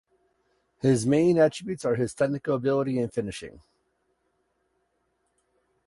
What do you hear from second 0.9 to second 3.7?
main attributes are his technical ability and finishing.